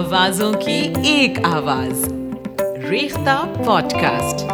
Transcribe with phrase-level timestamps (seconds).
[0.00, 2.12] آوازوں کی ایک آواز۔
[2.90, 4.46] ریختہ پوڈ کاسٹ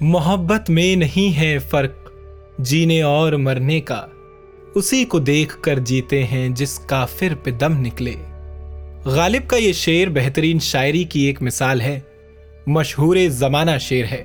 [0.00, 2.10] محبت میں نہیں ہے فرق،
[2.58, 4.06] جینے اور مرنے کا۔
[4.74, 8.14] اسی کو دیکھ کر جیتے ہیں جس کافر پہ دم نکلے۔
[9.04, 12.00] غالب کا یہ شعر بہترین شاعری کی ایک مثال ہے۔
[12.66, 14.24] مشہور زمانہ شعر ہے۔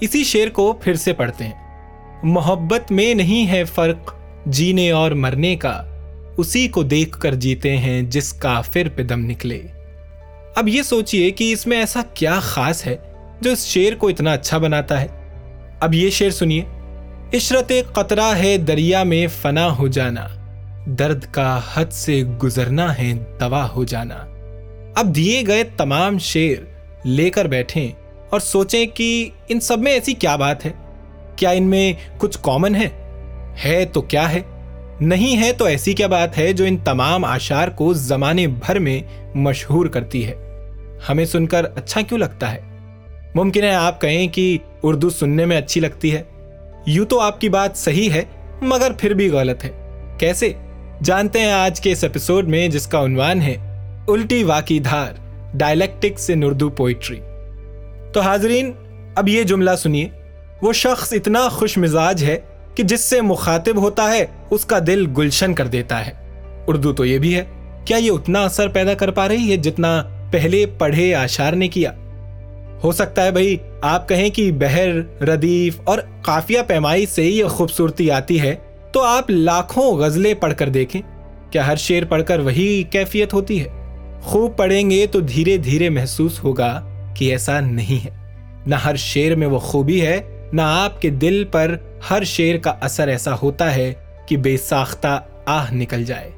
[0.00, 1.63] اسی شعر کو پھر سے پڑھتے ہیں۔
[2.22, 4.14] محبت میں نہیں ہے فرق
[4.46, 5.84] جینے اور مرنے کا۔
[6.36, 9.62] اسی کو دیکھ کر جیتے ہیں جس کافر پہ دم نکلے۔
[10.56, 12.96] اب یہ سوچئے کہ اس میں ایسا کیا خاص ہے
[13.40, 15.06] جو اس شعر کو اتنا اچھا بناتا ہے۔
[15.80, 16.62] اب یہ شعر سنیے۔
[17.34, 20.26] عشرت قطرہ ہے دریا میں فنا ہو جانا۔
[20.86, 24.26] درد کا حد سے گزرنا ہے دوا ہو جانا۔
[24.96, 26.64] اب دیے گئے تمام شعر
[27.06, 27.88] لے کر بیٹھیں
[28.30, 30.72] اور سوچیں کہ ان سب میں ایسی کیا بات ہے۔
[31.36, 32.88] کیا ان میں کچھ کامن ہے؟
[33.64, 34.40] ہے تو کیا ہے؟
[35.00, 39.02] نہیں ہے تو ایسی کیا بات ہے جو ان تمام آشار کو زمانے بھر میں
[39.34, 40.34] مشہور کرتی ہے؟
[41.08, 42.60] ہمیں سن کر اچھا کیوں لگتا ہے؟
[43.34, 46.22] ممکن ہے آپ کہیں کہ اردو سننے میں اچھی لگتی ہے۔
[46.86, 48.22] یوں تو آپ کی بات صحیح ہے،
[48.62, 49.70] مگر پھر بھی غلط ہے۔
[50.18, 50.52] کیسے؟
[51.02, 53.54] جانتے ہیں آج کے اس ایپیسوڈ میں جس کا عنوان ہے،
[54.08, 55.12] الٹی واقعی دھار
[55.54, 57.20] ڈائلیکٹکس ان اردو پوئٹری
[58.12, 58.72] تو حاضرین،
[59.14, 60.08] اب یہ جملہ سنیے۔
[60.62, 62.36] وہ شخص اتنا خوش مزاج ہے
[62.74, 66.12] کہ جس سے مخاطب ہوتا ہے، اس کا دل گلشن کر دیتا ہے۔
[66.66, 67.44] اردو تو یہ بھی ہے،
[67.84, 71.92] کیا یہ اتنا اثر پیدا کر پا رہی ہے جتنا پہلے پڑھے آشار نے کیا؟
[72.84, 78.10] ہو سکتا ہے بھائی، آپ کہیں کہ بہر، ردیف اور قافیہ پیمائی سے یہ خوبصورتی
[78.10, 78.54] آتی ہے،
[78.92, 81.02] تو آپ لاکھوں غزلیں پڑھ کر دیکھیں۔
[81.50, 83.68] کیا ہر شعر پڑھ کر وہی کیفیت ہوتی ہے؟
[84.22, 88.10] خوب پڑھیں گے تو دھیرے دھیرے محسوس ہوگا کہ ایسا نہیں ہے۔
[88.66, 91.76] نہ ہر شعر میں وہ خوبی ہے نہ آپ کے دل پر
[92.10, 93.92] ہر شعر کا اثر ایسا ہوتا ہے
[94.26, 96.30] کہ بے ساختہ آہ نکل جائے۔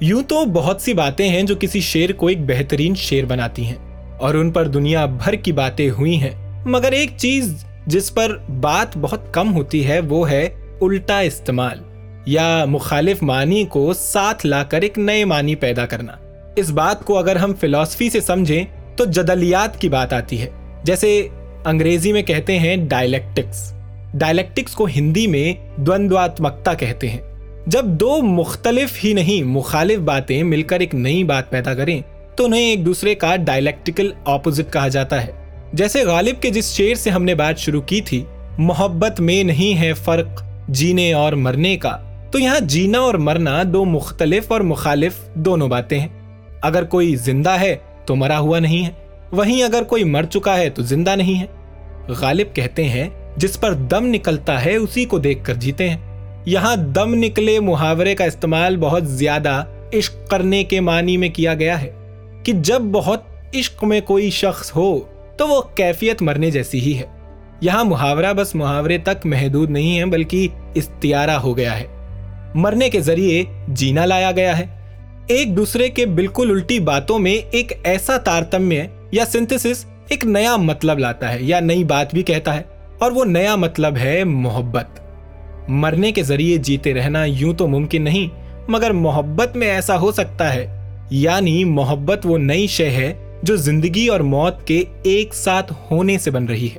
[0.00, 3.76] یوں تو بہت سی باتیں ہیں جو کسی شعر کو ایک بہترین شعر بناتی ہیں
[4.18, 8.98] اور ان پر دنیا بھر کی باتیں ہوئی ہیں۔ مگر ایک چیز جس پر بات
[9.00, 10.48] بہت کم ہوتی ہے وہ ہے
[10.80, 11.78] الٹا استعمال
[12.26, 16.12] یا مخالف معنی کو ساتھ لا کر ایک نئے معنی پیدا کرنا۔
[16.56, 18.64] اس بات کو اگر ہم فلسفی سے سمجھیں
[18.96, 20.50] تو جدلیات کی بات آتی ہے۔
[20.84, 21.28] جیسے
[21.64, 23.72] انگریزی میں کہتے ہیں ڈائلیکٹکس
[24.14, 27.18] ڈائلیکٹکس کو ہندی میں دوندواتمکتا کہتے ہیں۔
[27.66, 32.00] جب دو مختلف ہی نہیں، مخالف باتیں مل کر ایک نئی بات پیدا کریں،
[32.36, 35.32] تو انہیں ایک دوسرے کا ڈائلیکٹیکل اپوزٹ کہا جاتا ہے۔
[35.72, 38.24] جیسے غالب کے جس شعر سے ہم نے بات شروع کی تھی،
[38.58, 41.98] محبت میں نہیں ہے فرق جینے اور مرنے کا،
[42.30, 46.08] تو یہاں جینا اور مرنا دو مختلف اور مخالف دونوں باتیں ہیں۔
[46.62, 47.76] اگر کوئی زندہ ہے
[48.06, 48.99] تو مرا ہوا نہیں ہے۔
[49.32, 51.46] وہیں اگر کوئی مر چکا ہے تو زندہ نہیں ہے۔
[52.08, 55.98] غالب کہتے ہیں، جس پر دم نکلتا ہے اسی کو دیکھ کر جیتے ہیں۔
[56.44, 59.64] یہاں دم نکلے محاورے کا استعمال بہت زیادہ
[59.94, 61.90] عشق کرنے کے معنی میں کیا گیا ہے۔
[62.42, 63.22] کہ جب بہت
[63.54, 65.00] عشق میں کوئی شخص ہو،
[65.36, 67.06] تو وہ کیفیت مرنے جیسی ہی ہے۔
[67.60, 71.86] یہاں محاورہ بس محاورے تک محدود نہیں ہے بلکہ استعارہ ہو گیا ہے۔
[72.54, 74.66] مرنے کے ذریعے جینا لایا گیا ہے۔
[75.26, 80.98] ایک دوسرے کے بالکل الٹی باتوں میں ایک ایسا تارتمیہ یا سنتھسس ایک نیا مطلب
[80.98, 82.62] لاتا ہے، یا نئی بات بھی کہتا ہے،
[82.98, 84.86] اور وہ نیا مطلب ہے محبت۔
[85.68, 90.54] مرنے کے ذریعے جیتے رہنا یوں تو ممکن نہیں، مگر محبت میں ایسا ہو سکتا
[90.54, 90.76] ہے۔
[91.10, 96.30] یعنی محبت وہ نئی شے ہے جو زندگی اور موت کے ایک ساتھ ہونے سے
[96.30, 96.78] بن رہی ہے۔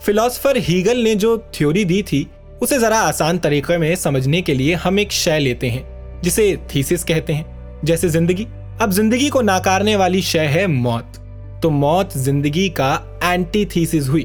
[0.00, 2.24] فلاسفر ہیگل نے جو تھیوری دی تھی،
[2.60, 5.82] اسے ذرا آسان طریقے میں سمجھنے کے لیے ہم ایک شے لیتے ہیں،
[6.22, 7.44] جسے تھیسس کہتے ہیں۔
[7.82, 8.44] جیسے زندگی۔
[8.78, 11.21] اب زندگی کو ناکارنے والی شے ہے موت۔
[11.62, 14.24] تو موت زندگی کا اینٹی تھیسس ہوئی۔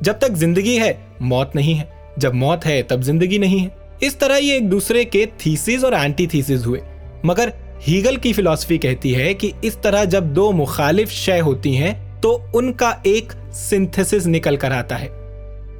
[0.00, 1.84] جب تک زندگی ہے، موت نہیں ہے۔
[2.16, 3.68] جب موت ہے، تب زندگی نہیں ہے۔
[4.00, 6.80] اس طرح یہ ایک دوسرے کے تھیسز اور اینٹی تھیسز ہوئے۔
[7.22, 7.48] مگر
[7.88, 12.38] ہیگل کی فلسفی کہتی ہے کہ اس طرح جب دو مخالف شے ہوتی ہیں، تو
[12.54, 15.08] ان کا ایک سنتھسس نکل کر آتا ہے۔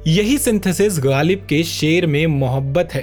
[0.05, 3.01] یہی سنتھسس غالب کے شیر میں محبت ہے،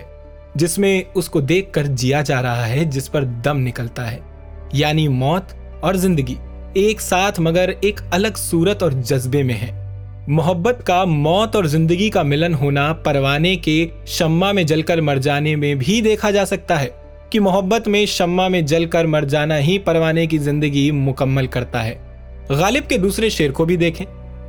[0.54, 4.19] جس میں اس کو دیکھ کر جیا جا رہا ہے، جس پر دم نکلتا ہے۔
[4.72, 5.44] یعنی موت
[5.80, 6.34] اور زندگی۔
[6.75, 9.70] ایک ساتھ مگر ایک الگ صورت اور جذبے میں ہے۔
[10.26, 15.17] محبت کا، موت اور زندگی کا ملن ہونا پروانے کے شمع میں جل کر مر
[15.17, 16.88] جانے میں بھی دیکھا جا سکتا ہے
[17.31, 21.84] کہ محبت میں شمع میں جل کر مر جانا ہی پروانے کی زندگی مکمل کرتا
[21.87, 21.94] ہے۔
[22.49, 24.06] غالب کے دوسرے شیر کو بھی دیکھیں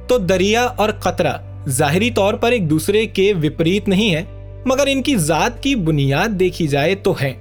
[0.08, 1.34] تو دریا اور قطرہ
[1.70, 4.24] ظاہری طور پر ایک دوسرے کے وپریت نہیں ہے
[4.66, 7.34] مگر ان کی ذات کی بنیاد دیکھی جائے تو ہے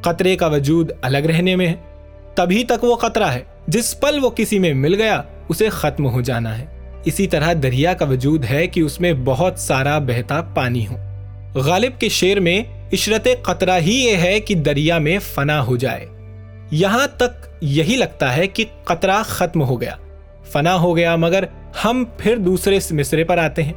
[0.00, 1.74] قطرے کا وجود الگ رہنے میں ہے،
[2.34, 6.20] تبھی تک وہ قطرہ ہے۔ جس پل وہ کسی میں مل گیا، اسے ختم ہو
[6.20, 6.64] جانا ہے۔
[7.04, 10.96] اسی طرح دریا کا وجود ہے کہ اس میں بہت سارا بہتا پانی ہو۔
[11.54, 12.62] غالب کے شیر میں
[12.92, 16.06] عشرت قطرہ ہی یہ ہے کہ دریا میں فنا ہو جائے۔
[16.70, 19.96] یہاں تک یہی لگتا ہے کہ قطرہ ختم ہو گیا۔
[20.52, 21.44] فنا ہو گیا مگر
[21.84, 23.72] ہم پھر دوسرے مصرے پر آتے ہیں۔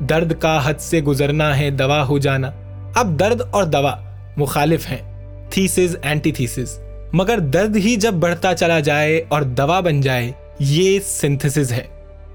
[0.00, 2.50] درد کا حد سے گزرنا ہے، دوا ہو جانا۔
[2.94, 3.96] اب درد اور دوا
[4.36, 5.14] مخالف ہیں۔
[5.50, 5.96] Thesis,
[6.32, 6.78] antithesis.
[7.14, 11.84] مگر درد ہی جب بڑھتا چلا جائے اور دوا بن جائے، یہ سنتھسز ہے۔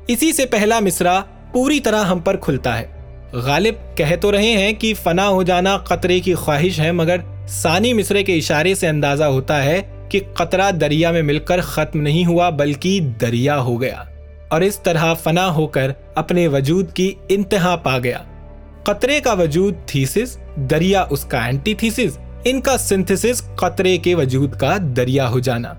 [0.08, 1.22] اسی سے پہلا مصرا
[1.54, 2.88] پوری طرح ہم پر کھلتا ہے۔
[3.34, 7.16] غالب کہہ تو رہے ہیں کہ فنا ہو جانا قطرے کی خواہش ہے، مگر
[7.48, 12.02] ثانی مصرے کے اشارے سے اندازہ ہوتا ہے کہ قطرہ دریا میں مل کر ختم
[12.02, 14.04] نہیں ہوا، بلکہ دریا ہو گیا۔
[14.48, 18.20] اور اس طرح فنا ہو کر اپنے وجود کی انتہا پا گیا۔
[18.84, 24.56] قطرے کا وجود تھیسس، دریا اس کا اینٹی تھیسس ان کا سنتھسس قطرے کے وجود
[24.56, 25.74] کا دریا ہو جانا۔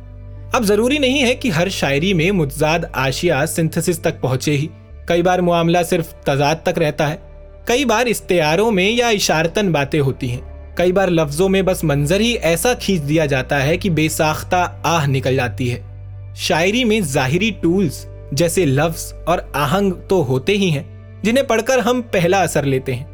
[0.53, 4.67] اب ضروری نہیں ہے کہ ہر شاعری میں متضاد آشیا سنتھسس تک پہنچے ہی۔
[5.07, 7.17] کئی بار معاملہ صرف تضاد تک رہتا ہے۔
[7.65, 10.41] کئی بار استعاروں میں یا اشارتن باتیں ہوتی ہیں۔
[10.75, 14.73] کئی بار لفظوں میں بس منظر ہی ایسا کھینچ دیا جاتا ہے کہ بے ساختہ
[14.83, 15.83] آہ نکل جاتی ہے۔
[16.37, 20.83] شاعری میں ظاہری ٹولز جیسے لفظ اور آہنگ تو ہوتے ہی ہیں،
[21.23, 23.05] جنہیں پڑھ کر ہم پہلا اثر لیتے ہیں۔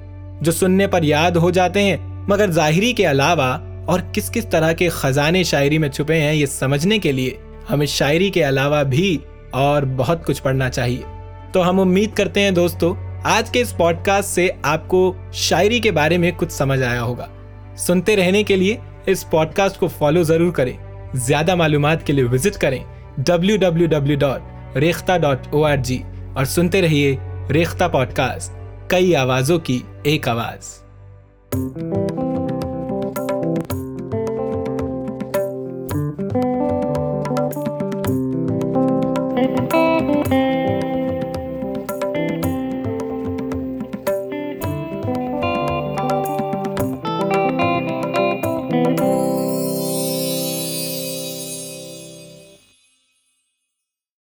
[0.40, 1.96] جو سننے پر یاد ہو جاتے ہیں
[2.28, 6.46] مگر ظاہری کے علاوہ اور کس کس طرح کے خزانے شاعری میں چھپے ہیں یہ
[6.46, 7.30] سمجھنے کے لیے
[7.70, 9.18] ہمیں شاعری کے علاوہ بھی
[9.50, 11.02] اور بہت کچھ پڑھنا چاہیے۔
[11.52, 12.94] تو ہم امید کرتے ہیں دوستو،
[13.24, 17.02] آج کے اس پوڈ کاسٹ سے آپ کو شاعری کے بارے میں کچھ سمجھ آیا
[17.02, 17.26] ہوگا۔
[17.76, 18.76] سنتے رہنے کے لیے
[19.06, 20.76] اس پوڈ کاسٹ کو فالو ضرور کریں۔
[21.14, 22.84] زیادہ معلومات کے لیے وزٹ کریں
[23.18, 26.02] W W W dot Rekhta dot O R G
[26.34, 27.16] اور سنتے رہیے
[27.50, 28.52] ریختہ پوڈ کاسٹ
[28.90, 30.86] کئی آوازوں کی ایک آواز۔